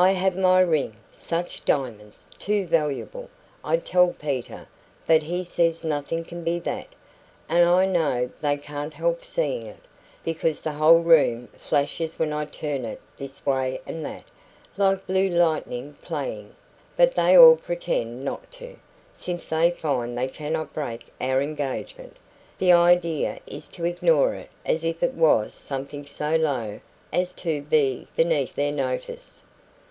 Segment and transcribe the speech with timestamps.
[0.00, 2.28] "I have my ring SUCH diamonds!
[2.38, 3.28] too valuable,
[3.64, 4.68] I tell Peter;
[5.08, 6.94] but he says nothing can be that
[7.48, 9.80] and I know they can't help seeing it,
[10.24, 14.22] because the whole room flashes when I turn it this way and that,
[14.76, 16.54] like blue lightning playing;
[16.96, 18.76] but they all pretend not to.
[19.12, 22.18] Since they find they cannot break our engagement,
[22.58, 26.78] the idea is to ignore it as if it was something so low
[27.12, 29.42] as to be beneath their notice.